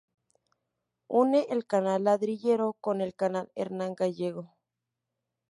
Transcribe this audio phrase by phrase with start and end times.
[1.21, 4.55] Une el canal Ladrillero con el canal Hernán Gallego.